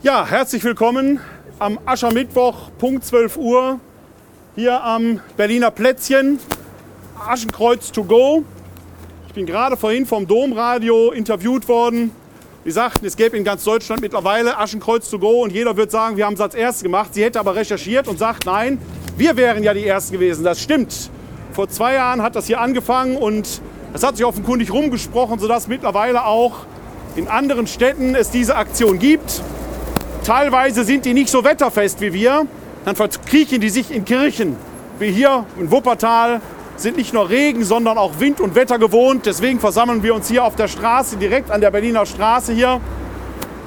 [0.00, 1.18] Ja, herzlich willkommen
[1.58, 3.80] am Aschermittwoch, Punkt 12 Uhr,
[4.54, 6.38] hier am Berliner Plätzchen,
[7.18, 8.44] Aschenkreuz to go.
[9.26, 12.12] Ich bin gerade vorhin vom Domradio interviewt worden.
[12.64, 16.16] Die sagten, es gäbe in ganz Deutschland mittlerweile Aschenkreuz to go und jeder wird sagen,
[16.16, 17.12] wir haben es als Erste gemacht.
[17.14, 18.80] Sie hätte aber recherchiert und sagt, nein,
[19.16, 20.44] wir wären ja die Ersten gewesen.
[20.44, 21.10] Das stimmt.
[21.50, 23.60] Vor zwei Jahren hat das hier angefangen und
[23.92, 26.66] es hat sich offenkundig rumgesprochen, sodass mittlerweile auch
[27.16, 29.42] in anderen Städten es diese Aktion gibt.
[30.28, 32.46] Teilweise sind die nicht so wetterfest wie wir.
[32.84, 34.58] Dann verkriechen die sich in Kirchen.
[34.98, 36.42] Wir hier in Wuppertal
[36.76, 39.24] sind nicht nur Regen, sondern auch Wind und Wetter gewohnt.
[39.24, 42.78] Deswegen versammeln wir uns hier auf der Straße, direkt an der Berliner Straße hier.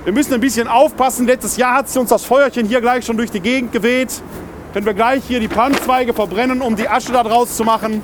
[0.04, 1.26] Wir müssen ein bisschen aufpassen.
[1.26, 4.22] Letztes Jahr hat uns das Feuerchen hier gleich schon durch die Gegend geweht.
[4.72, 8.04] Können wir gleich hier die Palmzweige verbrennen, um die Asche da draus zu machen.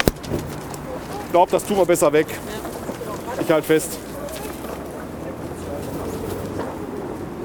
[1.25, 2.25] Ich glaube, das tun wir besser weg.
[3.39, 3.99] Ich halte fest.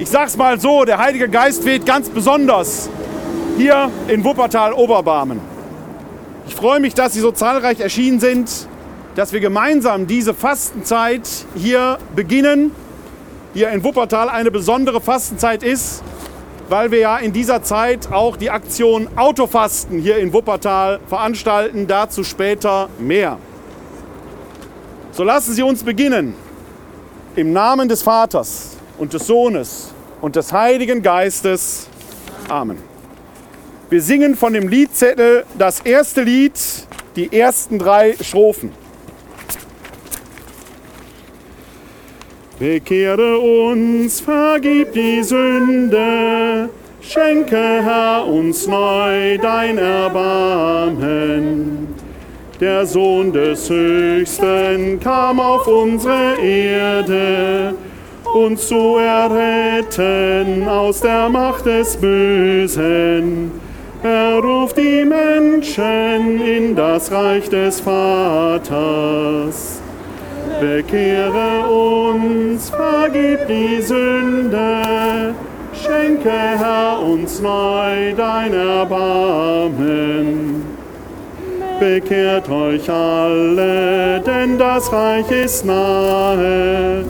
[0.03, 2.91] Ich sag's mal so, der Heilige Geist weht ganz besonders
[3.57, 5.41] hier in Wuppertal-Oberbarmen.
[6.49, 8.51] Ich freue mich, dass Sie so zahlreich erschienen sind,
[9.15, 12.73] dass wir gemeinsam diese Fastenzeit hier beginnen.
[13.55, 16.03] Hier in Wuppertal eine besondere Fastenzeit ist,
[16.69, 21.87] weil wir ja in dieser Zeit auch die Aktion Autofasten hier in Wuppertal veranstalten.
[21.87, 23.39] Dazu später mehr.
[25.13, 26.35] So lassen Sie uns beginnen.
[27.37, 28.72] Im Namen des Vaters
[29.03, 31.89] und des Sohnes und des Heiligen Geistes.
[32.49, 32.79] Amen.
[33.91, 36.53] Wir singen von dem Liedzettel das erste Lied,
[37.17, 38.71] die ersten drei Strophen.
[42.61, 46.69] Bekehre uns, vergib die Sünde,
[47.01, 51.43] schenke Herr uns neu dein Erbarmen.
[52.61, 57.75] Der Sohn des Höchsten kam auf unsere Erde,
[58.35, 63.53] uns zu erretten aus der Macht des Bösen.
[64.03, 68.73] Er ruft die Menschen in das Reich des Vaters.
[70.61, 75.35] Bekehre uns, vergib die Sünde,
[75.73, 80.13] schenke Herr uns neu dein Erbarmen.
[81.79, 87.05] Bekehrt euch alle, denn das Reich ist nahe.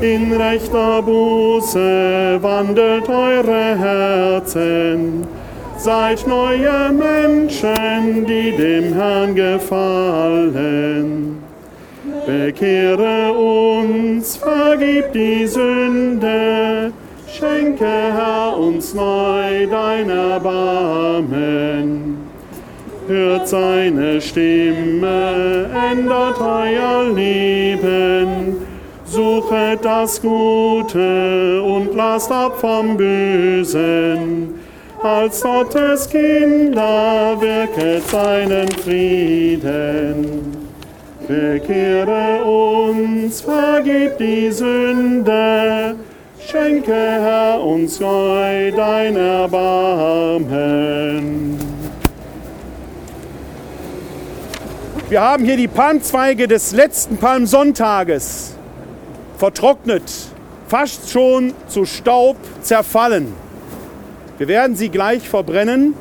[0.00, 5.26] In rechter Buße wandelt eure Herzen.
[5.76, 11.38] Seid neue Menschen, die dem Herrn gefallen.
[12.26, 16.92] Bekehre uns, vergib die Sünde,
[17.26, 22.18] schenke Herr uns neu dein Erbarmen.
[23.08, 28.67] Hört seine Stimme, ändert euer Leben,
[29.18, 34.54] suchet das Gute und lasst ab vom Bösen.
[35.02, 40.56] Als Gottes Kinder wirket seinen Frieden.
[41.26, 45.96] Bekehre uns, vergib die Sünde,
[46.38, 50.78] schenke Herr uns neu dein Erbarmen.
[55.08, 58.57] Wir haben hier die Palmzweige des letzten Palmsonntages
[59.38, 60.02] vertrocknet,
[60.68, 63.32] fast schon zu Staub zerfallen.
[64.36, 65.94] Wir werden sie gleich verbrennen,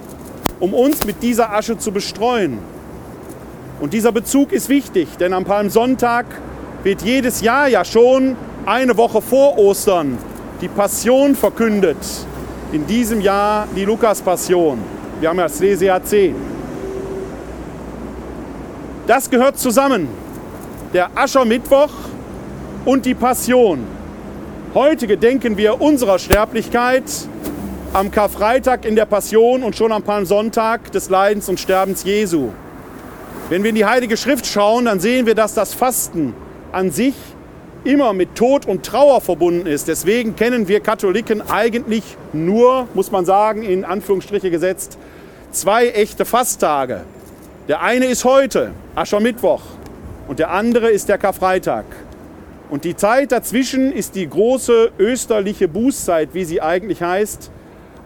[0.60, 2.60] um uns mit dieser Asche zu bestreuen.
[3.80, 6.26] Und dieser Bezug ist wichtig, denn am Palmsonntag
[6.84, 10.18] wird jedes Jahr ja schon eine Woche vor Ostern
[10.62, 11.98] die Passion verkündet.
[12.72, 14.80] In diesem Jahr die Lukas-Passion.
[15.20, 16.36] Wir haben ja das Lesejahr 10.
[19.06, 20.08] Das gehört zusammen.
[20.94, 21.92] Der Aschermittwoch
[22.88, 23.86] und die Passion.
[24.74, 27.04] Heute gedenken wir unserer Sterblichkeit,
[27.92, 32.52] am Karfreitag in der Passion und schon am Palmsonntag des Leidens und Sterbens Jesu.
[33.50, 36.34] Wenn wir in die Heilige Schrift schauen, dann sehen wir, dass das Fasten
[36.72, 37.14] an sich
[37.84, 39.90] immer mit Tod und Trauer verbunden ist.
[39.90, 44.98] Deswegen kennen wir Katholiken eigentlich nur, muss man sagen, in Anführungsstriche gesetzt,
[45.52, 47.02] zwei echte Fasttage.
[47.68, 49.64] Der eine ist heute, Aschermittwoch,
[50.30, 51.84] und der andere ist der Karfreitag.
[52.70, 57.50] Und die Zeit dazwischen ist die große österliche Bußzeit, wie sie eigentlich heißt.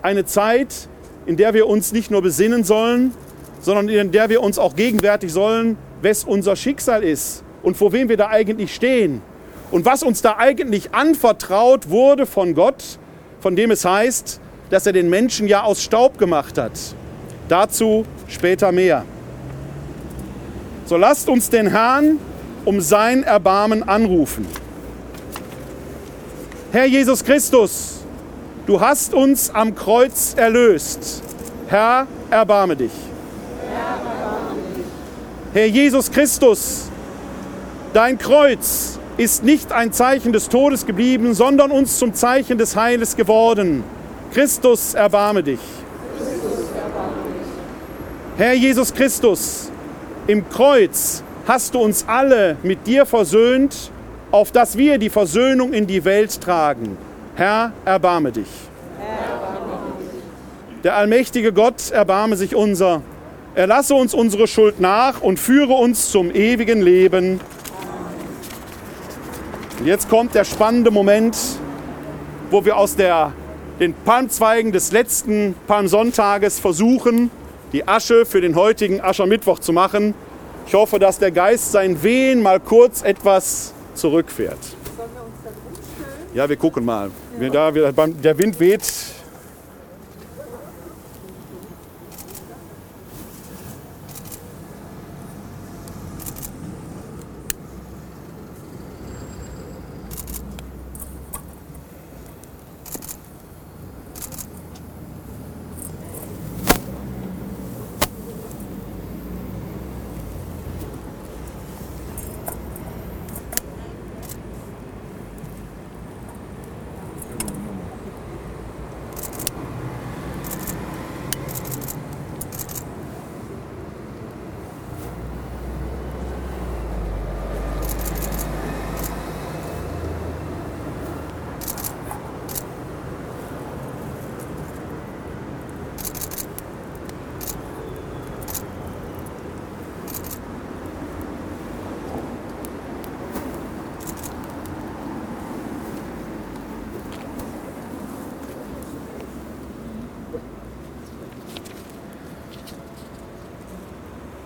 [0.03, 0.87] Eine Zeit,
[1.25, 3.13] in der wir uns nicht nur besinnen sollen,
[3.59, 8.09] sondern in der wir uns auch gegenwärtig sollen, wes unser Schicksal ist und vor wem
[8.09, 9.21] wir da eigentlich stehen
[9.71, 12.99] und was uns da eigentlich anvertraut wurde von Gott,
[13.39, 16.73] von dem es heißt, dass er den Menschen ja aus Staub gemacht hat.
[17.47, 19.05] Dazu später mehr.
[20.85, 22.19] So lasst uns den Herrn
[22.65, 24.45] um sein Erbarmen anrufen.
[26.71, 28.01] Herr Jesus Christus,
[28.67, 31.23] Du hast uns am Kreuz erlöst.
[31.67, 32.91] Herr, erbarme dich.
[35.53, 36.89] Herr Jesus Christus,
[37.91, 43.17] dein Kreuz ist nicht ein Zeichen des Todes geblieben, sondern uns zum Zeichen des Heiles
[43.17, 43.83] geworden.
[44.31, 45.59] Christus, erbarme dich.
[48.37, 49.69] Herr Jesus Christus,
[50.27, 53.91] im Kreuz hast du uns alle mit dir versöhnt,
[54.31, 56.97] auf dass wir die Versöhnung in die Welt tragen.
[57.35, 58.47] Herr, erbarme dich.
[60.83, 63.01] Der allmächtige Gott erbarme sich unser.
[63.53, 67.39] Erlasse uns unsere Schuld nach und führe uns zum ewigen Leben.
[69.79, 71.37] Und jetzt kommt der spannende Moment,
[72.49, 73.33] wo wir aus der,
[73.79, 77.29] den Palmzweigen des letzten Palmsonntages versuchen,
[77.73, 80.13] die Asche für den heutigen Aschermittwoch zu machen.
[80.67, 84.57] Ich hoffe, dass der Geist sein Wehen mal kurz etwas zurückfährt.
[84.63, 87.11] Sollen wir uns da drin Ja, wir gucken mal.
[87.39, 87.49] Ja.
[87.49, 88.83] Da, der Wind weht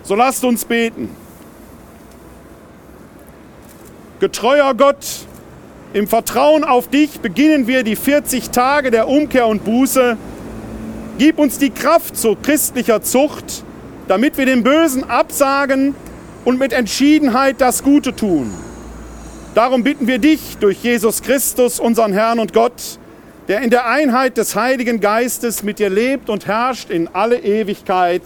[0.06, 1.08] So lasst uns beten.
[4.20, 5.04] Getreuer Gott,
[5.94, 10.16] im Vertrauen auf dich beginnen wir die 40 Tage der Umkehr und Buße.
[11.18, 13.64] Gib uns die Kraft zu christlicher Zucht,
[14.06, 15.96] damit wir dem Bösen absagen
[16.44, 18.54] und mit Entschiedenheit das Gute tun.
[19.56, 23.00] Darum bitten wir dich durch Jesus Christus, unseren Herrn und Gott,
[23.48, 28.22] der in der Einheit des Heiligen Geistes mit dir lebt und herrscht in alle Ewigkeit.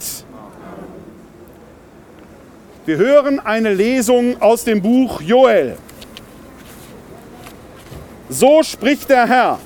[2.83, 5.77] Wir hören eine Lesung aus dem Buch Joel.
[8.27, 9.59] So spricht der Herr,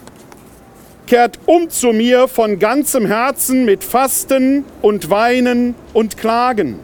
[1.08, 6.82] kehrt um zu mir von ganzem Herzen mit Fasten und Weinen und Klagen.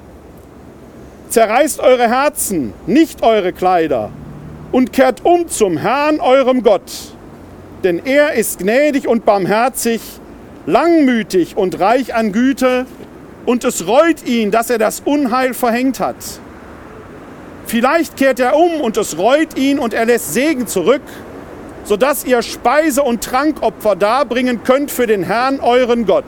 [1.28, 4.10] Zerreißt eure Herzen, nicht eure Kleider,
[4.72, 7.14] und kehrt um zum Herrn eurem Gott.
[7.84, 10.00] Denn er ist gnädig und barmherzig,
[10.66, 12.86] langmütig und reich an Güte,
[13.46, 16.16] und es reut ihn, dass er das Unheil verhängt hat.
[17.66, 21.02] Vielleicht kehrt er um und es reut ihn und er lässt Segen zurück,
[21.84, 26.26] sodass ihr Speise- und Trankopfer darbringen könnt für den Herrn euren Gott.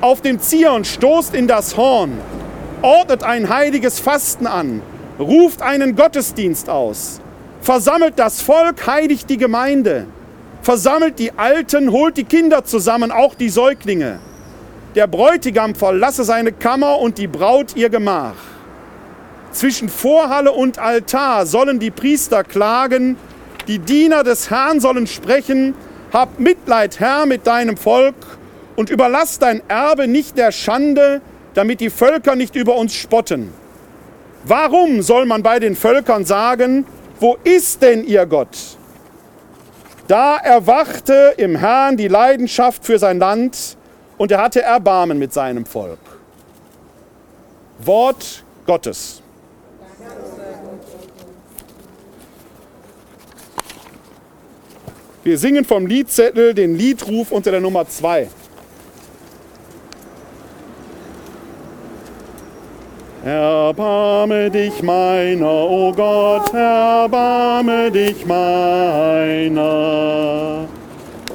[0.00, 2.12] Auf dem Zion stoßt in das Horn,
[2.82, 4.82] ordnet ein heiliges Fasten an,
[5.18, 7.20] ruft einen Gottesdienst aus,
[7.60, 10.06] versammelt das Volk, heiligt die Gemeinde,
[10.62, 14.20] versammelt die Alten, holt die Kinder zusammen, auch die Säuglinge
[14.94, 18.34] der Bräutigam verlasse seine Kammer und die Braut ihr Gemach.
[19.52, 23.16] Zwischen Vorhalle und Altar sollen die Priester klagen,
[23.66, 25.74] die Diener des Herrn sollen sprechen,
[26.12, 28.14] hab Mitleid, Herr, mit deinem Volk
[28.76, 31.20] und überlass dein Erbe nicht der Schande,
[31.54, 33.52] damit die Völker nicht über uns spotten.
[34.44, 36.86] Warum soll man bei den Völkern sagen,
[37.20, 38.56] wo ist denn ihr Gott?
[40.06, 43.76] Da erwachte im Herrn die Leidenschaft für sein Land,
[44.18, 45.98] und er hatte Erbarmen mit seinem Volk.
[47.78, 49.22] Wort Gottes.
[55.24, 58.28] Wir singen vom Liedzettel den Liedruf unter der Nummer 2.
[63.24, 69.58] Erbarme dich meiner, o oh Gott, erbarme dich meiner.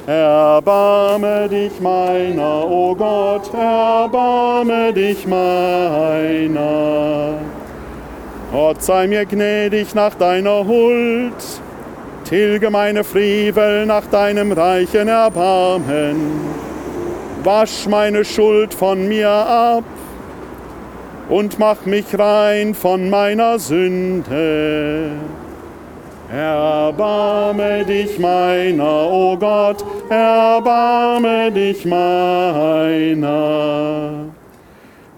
[0.06, 6.58] Erbarme dich meiner, o oh Gott, erbarme dich meiner.
[8.52, 11.32] Gott sei mir gnädig nach deiner Huld,
[12.24, 16.16] tilge meine Frevel nach deinem reichen Erbarmen.
[17.42, 19.84] Wasch meine Schuld von mir ab
[21.30, 25.12] und mach mich rein von meiner Sünde.
[26.32, 33.24] Erbarme dich meiner, o oh Gott, erbarme dich meiner.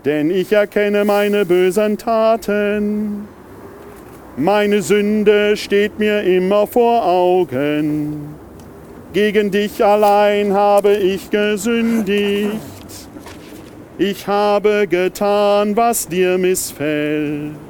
[0.04, 3.28] Denn ich erkenne meine bösen Taten.
[4.36, 8.34] Meine Sünde steht mir immer vor Augen.
[9.12, 12.60] Gegen dich allein habe ich gesündigt.
[13.98, 17.65] Ich habe getan, was dir missfällt.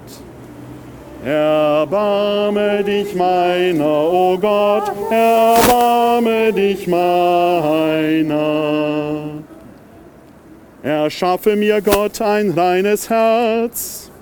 [1.26, 8.32] Erbarme dich meiner, o oh Gott, erbarme dich meiner.
[10.84, 14.12] Erschaffe mir Gott ein reines Herz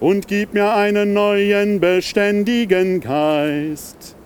[0.00, 4.16] und gib mir einen neuen beständigen Geist.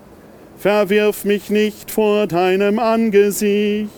[0.57, 3.91] Verwirf mich nicht vor deinem Angesicht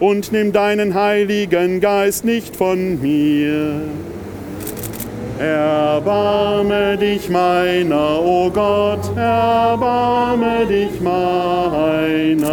[0.00, 3.80] und nimm deinen heiligen Geist nicht von mir.
[5.38, 12.52] Erbarme dich meiner, o oh Gott, erbarme dich meiner.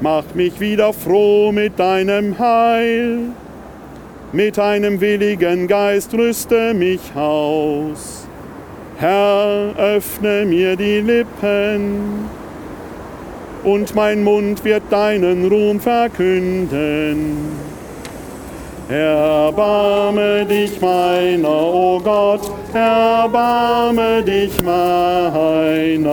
[0.00, 3.18] Mach mich wieder froh mit deinem Heil,
[4.32, 8.26] mit einem willigen Geist rüste mich aus.
[8.96, 12.28] Herr, öffne mir die Lippen,
[13.64, 17.36] und mein Mund wird deinen Ruhm verkünden.
[18.88, 26.12] Erbarme dich meiner, o oh Gott, erbarme dich meiner.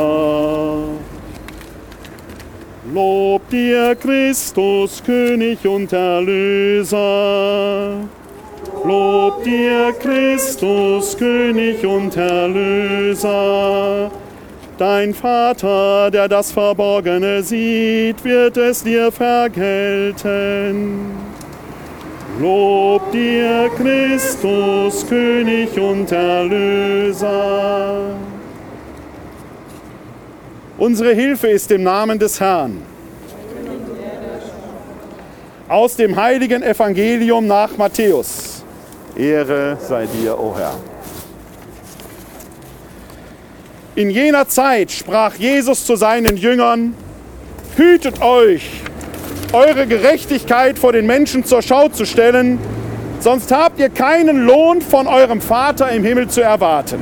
[2.93, 6.99] Lob dir Christus, König und Erlöser.
[8.83, 14.09] Lob dir Christus, König und Erlöser.
[14.77, 20.19] Dein Vater, der das Verborgene sieht, wird es dir vergelten.
[22.39, 27.35] Lob dir, Christus, König und Erlöser.
[30.77, 32.81] Unsere Hilfe ist im Namen des Herrn.
[35.67, 38.63] Aus dem heiligen Evangelium nach Matthäus.
[39.17, 40.75] Ehre sei dir, o oh Herr.
[43.95, 46.95] In jener Zeit sprach Jesus zu seinen Jüngern,
[47.75, 48.81] Hütet euch
[49.53, 52.59] eure Gerechtigkeit vor den Menschen zur Schau zu stellen,
[53.19, 56.99] sonst habt ihr keinen Lohn von eurem Vater im Himmel zu erwarten.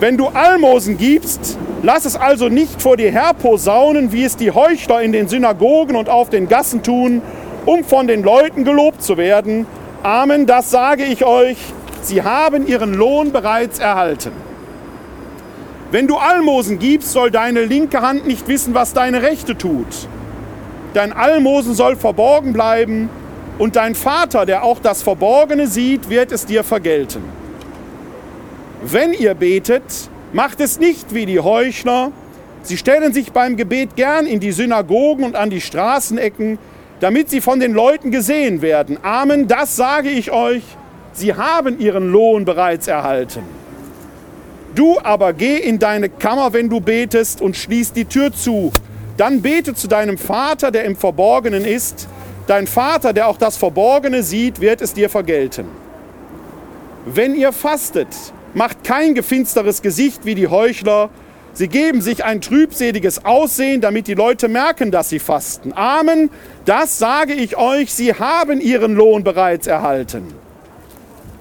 [0.00, 5.02] Wenn du Almosen gibst, lass es also nicht vor dir herposaunen, wie es die Heuchler
[5.02, 7.22] in den Synagogen und auf den Gassen tun,
[7.64, 9.66] um von den Leuten gelobt zu werden.
[10.02, 11.56] Amen, das sage ich euch,
[12.02, 14.32] sie haben ihren Lohn bereits erhalten.
[15.90, 20.08] Wenn du Almosen gibst, soll deine linke Hand nicht wissen, was deine rechte tut
[20.94, 23.08] Dein Almosen soll verborgen bleiben
[23.58, 27.22] und dein Vater, der auch das Verborgene sieht, wird es dir vergelten.
[28.82, 29.82] Wenn ihr betet,
[30.32, 32.12] macht es nicht wie die Heuchler.
[32.62, 36.58] Sie stellen sich beim Gebet gern in die Synagogen und an die Straßenecken,
[37.00, 38.98] damit sie von den Leuten gesehen werden.
[39.02, 40.62] Amen, das sage ich euch,
[41.12, 43.42] sie haben ihren Lohn bereits erhalten.
[44.74, 48.72] Du aber geh in deine Kammer, wenn du betest, und schließ die Tür zu
[49.22, 52.08] dann bete zu deinem Vater, der im Verborgenen ist.
[52.48, 55.66] Dein Vater, der auch das Verborgene sieht, wird es dir vergelten.
[57.06, 58.08] Wenn ihr fastet,
[58.52, 61.08] macht kein gefinsteres Gesicht wie die Heuchler.
[61.52, 65.72] Sie geben sich ein trübseliges Aussehen, damit die Leute merken, dass sie fasten.
[65.72, 66.28] Amen,
[66.64, 70.34] das sage ich euch, sie haben ihren Lohn bereits erhalten.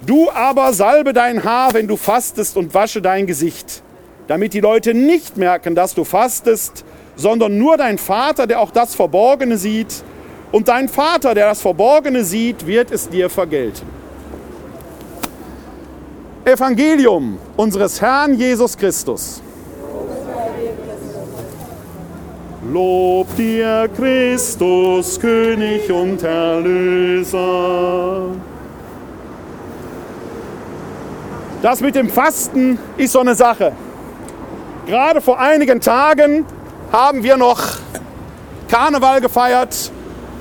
[0.05, 3.81] Du aber salbe dein Haar, wenn du fastest, und wasche dein Gesicht,
[4.27, 6.85] damit die Leute nicht merken, dass du fastest,
[7.21, 10.03] sondern nur dein Vater, der auch das Verborgene sieht.
[10.51, 13.85] Und dein Vater, der das Verborgene sieht, wird es dir vergelten.
[16.43, 19.41] Evangelium unseres Herrn Jesus Christus.
[22.71, 27.41] Lob dir Christus, König und Erlöser.
[31.61, 33.73] Das mit dem Fasten ist so eine Sache.
[34.87, 36.45] Gerade vor einigen Tagen
[36.91, 37.61] haben wir noch
[38.67, 39.91] Karneval gefeiert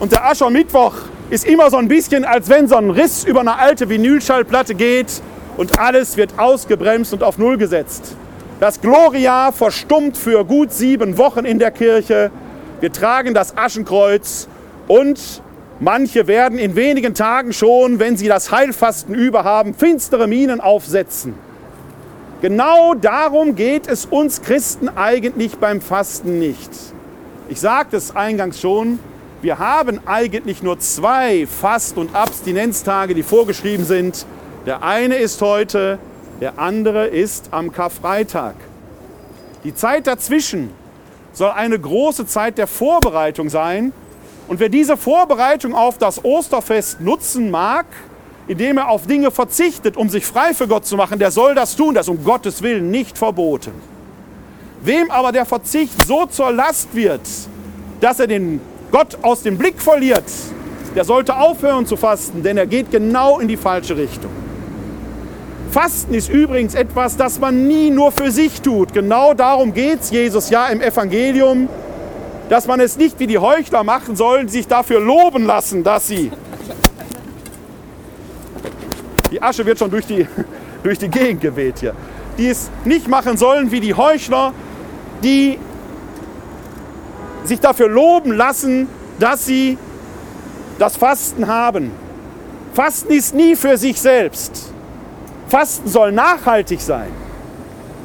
[0.00, 0.94] und der Aschermittwoch
[1.30, 5.22] ist immer so ein bisschen, als wenn so ein Riss über eine alte Vinylschallplatte geht
[5.56, 8.16] und alles wird ausgebremst und auf Null gesetzt.
[8.58, 12.32] Das Gloria verstummt für gut sieben Wochen in der Kirche.
[12.80, 14.48] Wir tragen das Aschenkreuz
[14.88, 15.42] und
[15.78, 21.34] manche werden in wenigen Tagen schon, wenn sie das Heilfasten überhaben, finstere Minen aufsetzen.
[22.40, 26.70] Genau darum geht es uns Christen eigentlich beim Fasten nicht.
[27.48, 28.98] Ich sagte es eingangs schon,
[29.42, 34.26] wir haben eigentlich nur zwei Fast- und Abstinenztage, die vorgeschrieben sind.
[34.66, 35.98] Der eine ist heute
[36.40, 38.54] der andere ist am Karfreitag.
[39.62, 40.70] Die Zeit dazwischen
[41.34, 43.92] soll eine große Zeit der Vorbereitung sein.
[44.48, 47.84] Und wer diese Vorbereitung auf das Osterfest nutzen mag,
[48.50, 51.76] indem er auf Dinge verzichtet, um sich frei für Gott zu machen, der soll das
[51.76, 51.94] tun.
[51.94, 53.70] Das ist um Gottes Willen nicht verboten.
[54.82, 57.20] Wem aber der Verzicht so zur Last wird,
[58.00, 60.24] dass er den Gott aus dem Blick verliert,
[60.96, 64.32] der sollte aufhören zu fasten, denn er geht genau in die falsche Richtung.
[65.70, 68.92] Fasten ist übrigens etwas, das man nie nur für sich tut.
[68.92, 71.68] Genau darum geht es Jesus ja im Evangelium,
[72.48, 76.08] dass man es nicht wie die Heuchler machen soll, die sich dafür loben lassen, dass
[76.08, 76.32] sie.
[79.30, 80.26] Die Asche wird schon durch die,
[80.82, 81.94] durch die Gegend geweht hier.
[82.38, 84.52] Die es nicht machen sollen wie die Heuchler,
[85.22, 85.58] die
[87.44, 89.78] sich dafür loben lassen, dass sie
[90.78, 91.90] das Fasten haben.
[92.72, 94.72] Fasten ist nie für sich selbst.
[95.48, 97.10] Fasten soll nachhaltig sein.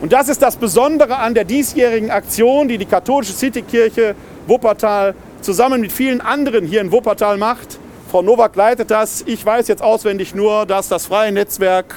[0.01, 4.15] Und das ist das Besondere an der diesjährigen Aktion, die die katholische Citykirche
[4.47, 7.79] Wuppertal zusammen mit vielen anderen hier in Wuppertal macht.
[8.15, 9.25] Frau Nowak leitet das.
[9.27, 11.93] Ich weiß jetzt auswendig nur, dass das freie Netzwerk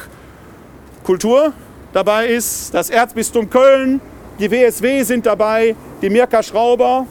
[1.05, 1.53] Kultur
[1.93, 4.01] dabei ist, das Erzbistum Köln,
[4.41, 7.07] die WSW sind dabei, die Mirka Schrauber.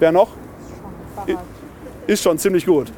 [0.00, 0.28] Wer noch?
[2.06, 2.92] Ist schon ziemlich gut.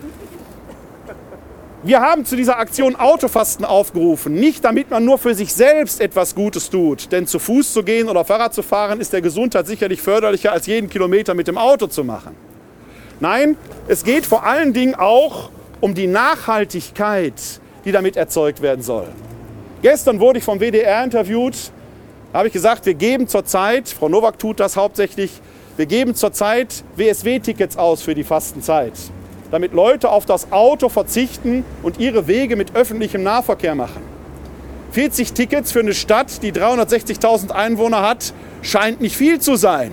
[1.84, 6.34] Wir haben zu dieser Aktion Autofasten aufgerufen, nicht damit man nur für sich selbst etwas
[6.34, 10.02] Gutes tut, denn zu Fuß zu gehen oder Fahrrad zu fahren ist der Gesundheit sicherlich
[10.02, 12.34] förderlicher als jeden Kilometer mit dem Auto zu machen.
[13.20, 13.56] Nein,
[13.88, 17.34] es geht vor allen Dingen auch um die Nachhaltigkeit,
[17.84, 19.08] die damit erzeugt werden soll.
[19.82, 21.70] Gestern wurde ich vom WDR interviewt,
[22.32, 25.30] da habe ich gesagt, wir geben zurzeit, Frau Nowak tut das hauptsächlich,
[25.76, 28.92] wir geben zurzeit WSW-Tickets aus für die Fastenzeit
[29.50, 34.02] damit Leute auf das Auto verzichten und ihre Wege mit öffentlichem Nahverkehr machen.
[34.92, 38.32] 40 Tickets für eine Stadt, die 360.000 Einwohner hat,
[38.62, 39.92] scheint nicht viel zu sein.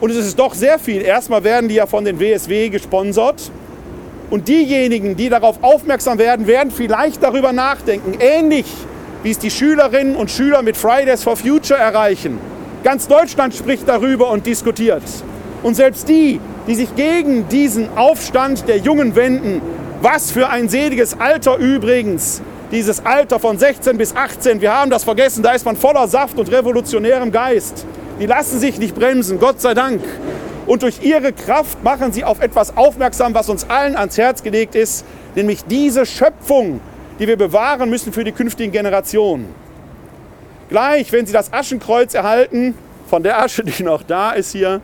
[0.00, 1.02] Und es ist doch sehr viel.
[1.02, 3.50] Erstmal werden die ja von den WSW gesponsert.
[4.30, 8.14] Und diejenigen, die darauf aufmerksam werden, werden vielleicht darüber nachdenken.
[8.20, 8.66] Ähnlich
[9.22, 12.38] wie es die Schülerinnen und Schüler mit Fridays for Future erreichen.
[12.82, 15.02] Ganz Deutschland spricht darüber und diskutiert.
[15.62, 19.62] Und selbst die, die sich gegen diesen Aufstand der Jungen wenden.
[20.02, 24.60] Was für ein seliges Alter übrigens, dieses Alter von 16 bis 18.
[24.60, 27.86] Wir haben das vergessen, da ist man voller Saft und revolutionärem Geist.
[28.20, 30.02] Die lassen sich nicht bremsen, Gott sei Dank.
[30.66, 34.74] Und durch ihre Kraft machen sie auf etwas aufmerksam, was uns allen ans Herz gelegt
[34.74, 36.80] ist, nämlich diese Schöpfung,
[37.18, 39.48] die wir bewahren müssen für die künftigen Generationen.
[40.68, 42.74] Gleich, wenn sie das Aschenkreuz erhalten,
[43.08, 44.80] von der Asche, die noch da ist hier,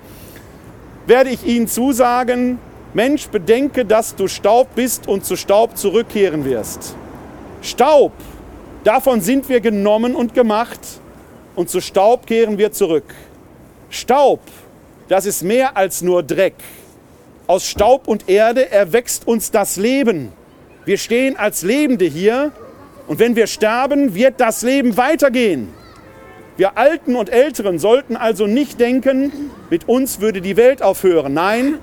[1.07, 2.59] werde ich ihnen zusagen,
[2.93, 6.97] Mensch, bedenke, dass du Staub bist und zu Staub zurückkehren wirst.
[7.63, 8.13] Staub,
[8.85, 11.00] davon sind wir genommen und gemacht
[11.61, 13.05] und zu Staub kehren wir zurück.
[13.91, 14.41] Staub,
[15.09, 16.55] das ist mehr als nur Dreck.
[17.47, 20.33] Aus Staub und Erde erwächst uns das Leben.
[20.87, 22.53] Wir stehen als Lebende hier
[23.09, 25.69] und wenn wir sterben, wird das Leben weitergehen.
[26.57, 29.31] Wir Alten und Älteren sollten also nicht denken,
[29.69, 31.35] mit uns würde die Welt aufhören.
[31.35, 31.75] Nein,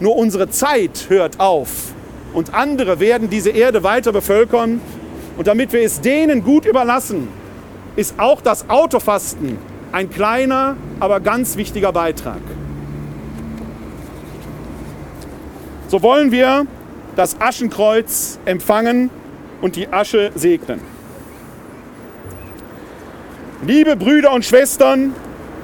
[0.00, 1.94] nur unsere Zeit hört auf.
[2.34, 4.82] Und andere werden diese Erde weiter bevölkern.
[5.38, 7.28] Und damit wir es denen gut überlassen,
[7.96, 9.58] ist auch das Autofasten
[9.92, 12.40] ein kleiner, aber ganz wichtiger Beitrag.
[15.88, 16.66] So wollen wir
[17.14, 19.10] das Aschenkreuz empfangen
[19.60, 20.80] und die Asche segnen.
[23.64, 25.14] Liebe Brüder und Schwestern,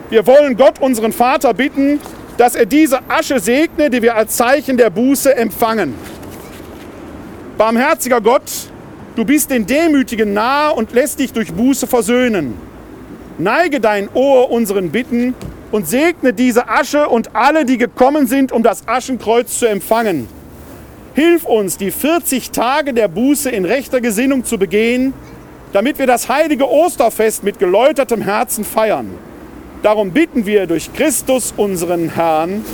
[0.08, 2.00] wir wollen Gott, unseren Vater, bitten,
[2.38, 5.94] dass er diese Asche segne, die wir als Zeichen der Buße empfangen.
[7.58, 8.50] Barmherziger Gott,
[9.16, 12.54] du bist den Demütigen nahe und lässt dich durch Buße versöhnen.
[13.38, 15.34] Neige dein Ohr unseren Bitten
[15.72, 20.28] und segne diese Asche und alle, die gekommen sind, um das Aschenkreuz zu empfangen.
[21.14, 25.12] Hilf uns, die 40 Tage der Buße in rechter Gesinnung zu begehen
[25.72, 29.10] damit wir das heilige Osterfest mit geläutertem Herzen feiern.
[29.82, 32.64] Darum bitten wir durch Christus unseren Herrn.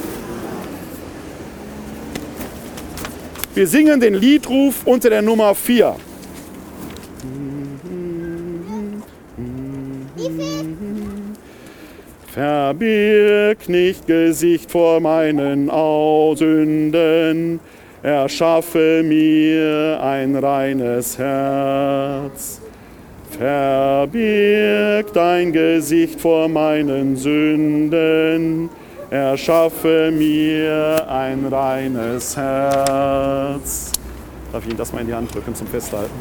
[3.54, 5.96] Wir singen den Liedruf unter der Nummer 4.
[12.36, 15.70] Verbirg nicht Gesicht vor meinen
[16.36, 17.60] Sünden,
[18.02, 22.60] erschaffe mir ein reines Herz.
[23.30, 28.68] Verbirg dein Gesicht vor meinen Sünden,
[29.08, 33.92] erschaffe mir ein reines Herz.
[34.52, 36.12] Darf ich Ihnen das mal in die Hand drücken zum Festhalten?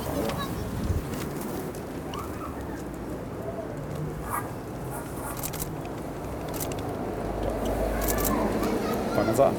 [9.16, 9.56] Fangen Sie an.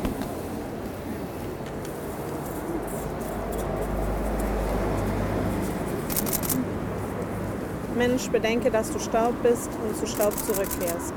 [8.27, 11.15] Mensch, bedenke, dass du Staub bist und zu Staub zurückkehrst.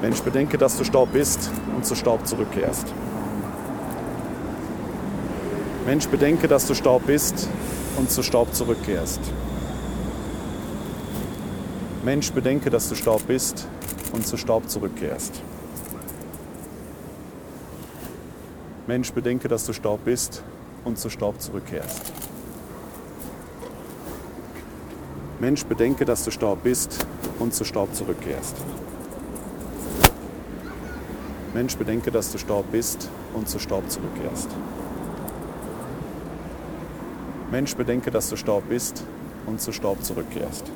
[0.00, 2.86] Mensch, bedenke, dass du Staub bist und zu Staub zurückkehrst.
[5.86, 7.48] Mensch, bedenke, dass du Staub bist
[7.98, 9.20] und zu Staub zurückkehrst.
[12.04, 13.66] Mensch, bedenke, dass du Staub bist
[14.12, 15.42] und zu Staub zurückkehrst.
[18.86, 20.44] Mensch, bedenke, dass du Staub bist
[20.84, 22.12] und zu Staub zurückkehrst.
[25.40, 27.06] Mensch, bedenke, dass du Staub bist
[27.38, 28.56] und zu Staub zurückkehrst.
[31.54, 34.48] Mensch, bedenke, dass du Staub bist und zu Staub zurückkehrst.
[37.50, 39.02] Mensch, bedenke, dass du Staub bist
[39.46, 40.70] und zu Staub zurückkehrst.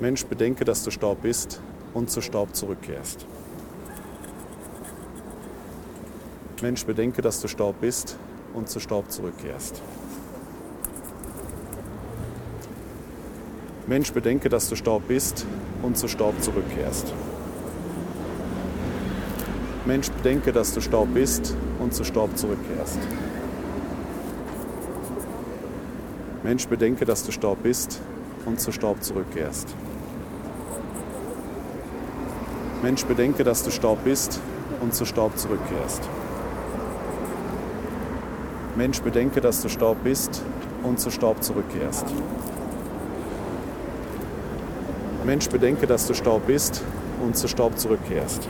[0.00, 1.60] Mensch, bedenke, dass du Staub bist
[1.92, 3.26] und zu Staub zurückkehrst.
[6.60, 8.16] Mensch, bedenke, dass du Staub bist
[8.52, 9.80] und zu Staub zurückkehrst.
[13.86, 15.46] Mensch, bedenke, dass du Staub bist
[15.82, 17.14] und zu Staub zurückkehrst.
[19.86, 22.98] Mensch, bedenke, dass du Staub bist und zu Staub zurückkehrst.
[26.42, 28.00] Mensch, bedenke, dass du Staub bist
[28.46, 29.68] und zu Staub zurückkehrst.
[32.82, 34.40] Mensch, bedenke, dass du Staub bist
[34.80, 36.02] und zu Staub zurückkehrst.
[38.78, 40.40] Mensch, bedenke, dass du Staub bist
[40.84, 42.06] und zu Staub zurückkehrst.
[45.26, 46.84] Mensch, bedenke, dass du Staub bist
[47.20, 48.48] und zu Staub zurückkehrst.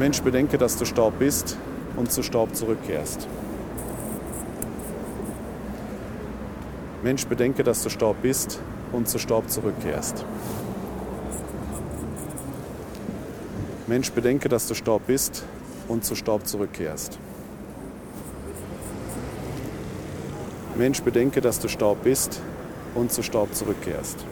[0.00, 1.56] Mensch, bedenke, dass du Staub bist
[1.94, 3.28] und zu Staub zurückkehrst.
[7.04, 8.58] Mensch, bedenke, dass du Staub bist
[8.90, 10.24] und zu Staub zurückkehrst.
[13.86, 15.44] Mensch, bedenke, dass du Staub bist
[15.88, 17.18] und zu Staub zurückkehrst.
[20.76, 22.40] Mensch, bedenke, dass du Staub bist
[22.94, 24.24] und zu Staub zurückkehrst.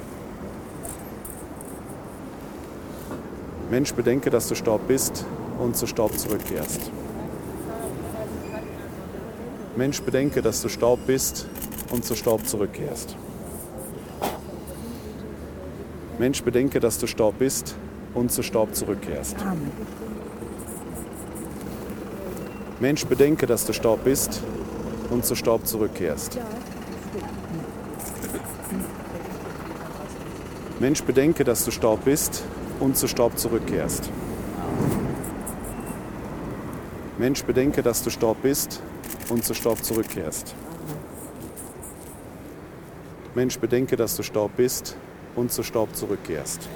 [3.70, 5.24] Mensch, bedenke, dass du Staub bist
[5.58, 6.90] und zu Staub zurückkehrst.
[9.76, 11.46] Mensch, bedenke, dass du Staub bist
[11.90, 13.16] und zu Staub zurückkehrst.
[16.18, 17.74] Mensch, bedenke, dass du Staub bist
[18.14, 19.36] und zu Staub zurückkehrst.
[22.82, 24.42] Mensch, bedenke, dass du Staub bist
[25.08, 26.36] und zu Staub zurückkehrst.
[30.80, 32.42] Mensch, bedenke, dass du Staub bist
[32.80, 34.10] und zu Staub zurückkehrst.
[37.18, 38.82] Mensch, bedenke, dass du Staub bist
[39.28, 40.52] und zu Staub zurückkehrst.
[43.36, 44.96] Mensch, bedenke, dass du Staub bist
[45.36, 46.68] und zu Staub zurückkehrst.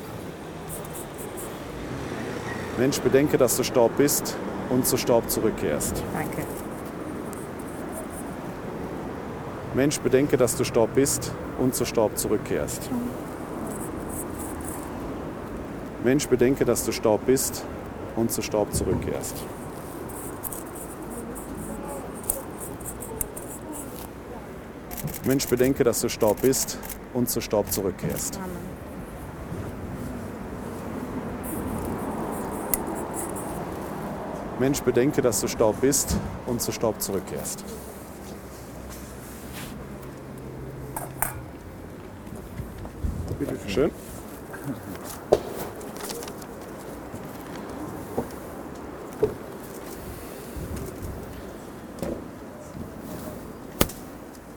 [2.79, 4.37] Mensch, bedenke, dass du Staub bist
[4.71, 6.03] und zu Staub zurückkehrst.
[6.13, 6.43] Danke.
[9.75, 12.89] Mensch, bedenke, dass du Staub bist und zu Staub zurückkehrst.
[16.03, 17.65] Mensch, bedenke, dass du Staub bist
[18.15, 19.35] und zu Staub zurückkehrst.
[25.27, 26.79] Mensch, bedenke, dass du Staub bist
[27.13, 28.39] und zu Staub zurückkehrst.
[34.59, 36.17] Mensch, bedenke, dass du Staub bist
[36.47, 37.65] und zu Staub zurückkehrst.
[43.39, 43.91] Bitte schön.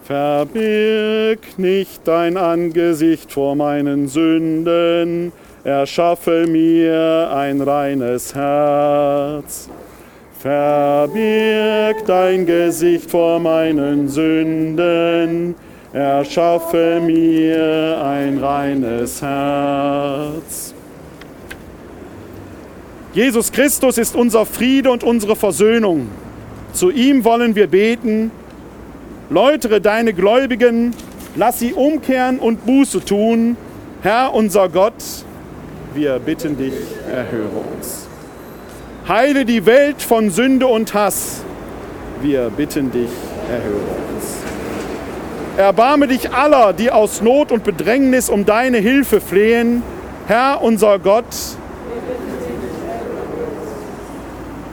[0.03, 5.33] Verbirg nicht dein Angesicht vor meinen Sünden,
[5.63, 9.69] erschaffe mir ein reines Herz.
[10.39, 15.53] Verbirg dein Gesicht vor meinen Sünden,
[15.91, 20.73] erschaffe mir ein reines Herz.
[23.13, 26.07] Jesus Christus ist unser Friede und unsere Versöhnung.
[26.71, 28.31] Zu ihm wollen wir beten.
[29.29, 30.95] Läutere deine Gläubigen,
[31.35, 33.57] lass sie umkehren und Buße tun.
[34.01, 35.03] Herr unser Gott,
[35.93, 36.73] wir bitten dich,
[37.11, 38.08] erhöre uns.
[39.09, 41.41] Heile die Welt von Sünde und Hass.
[42.21, 43.09] Wir bitten dich,
[43.49, 43.79] erhöre
[44.13, 44.37] uns.
[45.57, 49.81] Erbarme dich aller, die aus Not und Bedrängnis um deine Hilfe flehen.
[50.27, 51.25] Herr unser Gott,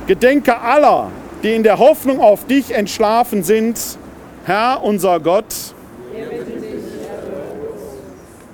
[0.06, 1.10] gedenke aller,
[1.42, 3.80] die in der Hoffnung auf dich entschlafen sind.
[4.44, 5.54] Herr unser Gott,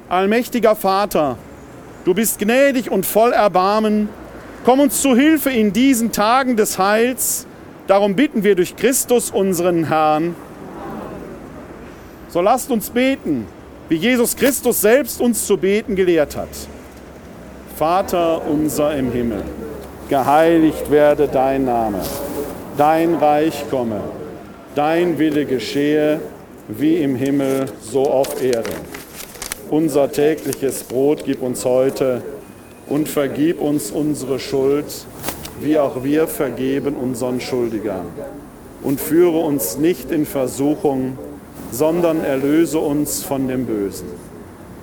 [0.09, 1.38] Allmächtiger Vater,
[2.05, 4.21] du bist gnädig und voll Erbarmen.
[4.64, 7.46] Komm uns zu Hilfe in diesen Tagen des Heils.
[7.88, 10.37] Darum bitten wir durch Christus unseren Herrn.
[12.29, 13.48] So lasst uns beten,
[13.88, 16.48] wie Jesus Christus selbst uns zu beten gelehrt hat.
[17.77, 19.42] Vater unser im Himmel,
[20.09, 21.98] geheiligt werde dein Name,
[22.77, 24.01] dein Reich komme,
[24.77, 26.20] dein Wille geschehe,
[26.68, 28.77] wie im Himmel, so auf Erden.
[29.70, 32.22] Unser tägliches Brot gib uns heute
[32.87, 34.87] und vergib uns unsere Schuld,
[35.61, 38.07] wie auch wir vergeben unseren Schuldigern.
[38.83, 41.16] Und führe uns nicht in Versuchung,
[41.71, 44.09] sondern erlöse uns von dem Bösen.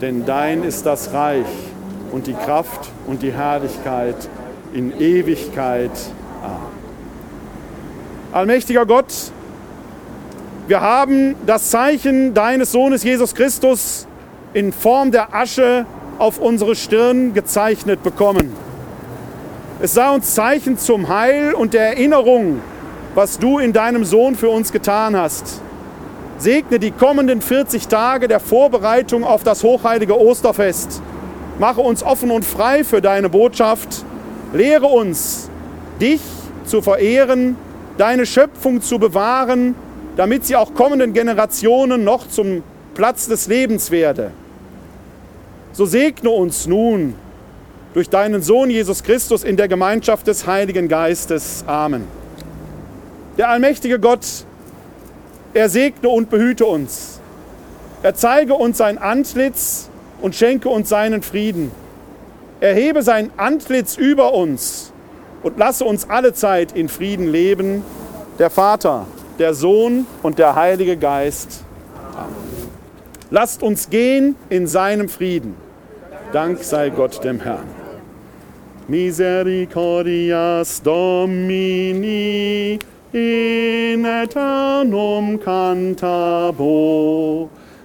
[0.01, 1.45] Denn dein ist das Reich
[2.11, 4.15] und die Kraft und die Herrlichkeit
[4.73, 5.91] in Ewigkeit.
[6.41, 6.57] Amen.
[8.31, 9.13] Allmächtiger Gott,
[10.67, 14.07] wir haben das Zeichen deines Sohnes Jesus Christus
[14.53, 15.85] in Form der Asche
[16.19, 18.53] auf unsere Stirn gezeichnet bekommen.
[19.81, 22.59] Es sei uns Zeichen zum Heil und der Erinnerung,
[23.15, 25.61] was du in deinem Sohn für uns getan hast.
[26.37, 31.01] Segne die kommenden 40 Tage der Vorbereitung auf das hochheilige Osterfest.
[31.57, 34.05] Mache uns offen und frei für deine Botschaft.
[34.53, 35.49] Lehre uns,
[35.99, 36.21] dich
[36.65, 37.55] zu verehren,
[37.97, 39.75] deine Schöpfung zu bewahren
[40.19, 42.61] damit sie auch kommenden Generationen noch zum
[42.93, 44.31] Platz des Lebens werde.
[45.71, 47.15] So segne uns nun
[47.93, 51.63] durch deinen Sohn Jesus Christus in der Gemeinschaft des Heiligen Geistes.
[51.67, 52.03] Amen.
[53.37, 54.25] Der allmächtige Gott,
[55.53, 57.19] er segne und behüte uns.
[58.03, 59.89] Er zeige uns sein Antlitz
[60.21, 61.71] und schenke uns seinen Frieden.
[62.59, 64.91] Erhebe sein Antlitz über uns
[65.43, 67.83] und lasse uns alle Zeit in Frieden leben.
[68.37, 69.05] Der Vater,
[69.37, 71.63] der Sohn und der Heilige Geist.
[72.15, 72.48] Amen.
[73.31, 75.53] Lasst uns gehen in seinem Frieden.
[76.33, 77.67] Dank sei Gott dem Herrn.
[78.87, 82.79] Misericordias Domini
[83.13, 86.57] in eternum cantabo.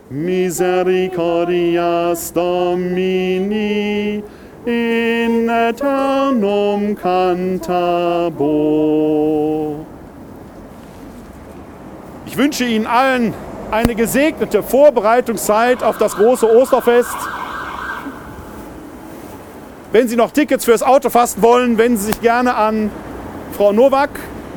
[0.08, 4.22] Misericordias Domini
[4.64, 8.46] in eternum cantabo.
[12.24, 13.34] Ich wünsche Ihnen allen
[13.74, 17.16] eine gesegnete Vorbereitungszeit auf das große Osterfest.
[19.90, 22.92] Wenn Sie noch Tickets fürs Auto fassen wollen, wenden Sie sich gerne an
[23.56, 24.10] Frau Nowak.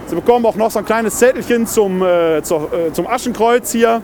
[0.05, 4.03] Sie bekommen auch noch so ein kleines Zettelchen zum, äh, zur, äh, zum Aschenkreuz hier.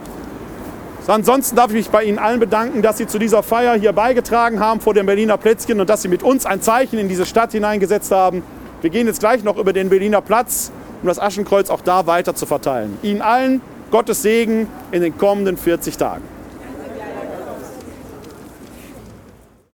[1.05, 4.59] Ansonsten darf ich mich bei Ihnen allen bedanken, dass Sie zu dieser Feier hier beigetragen
[4.59, 7.51] haben vor dem Berliner Plätzchen und dass Sie mit uns ein Zeichen in diese Stadt
[7.51, 8.41] hineingesetzt haben.
[8.81, 10.71] Wir gehen jetzt gleich noch über den Berliner Platz
[11.03, 12.97] um das Aschenkreuz auch da weiter zu verteilen.
[13.03, 13.61] Ihnen allen
[13.93, 16.32] Gottes Segen in den kommenden 40 Tagen.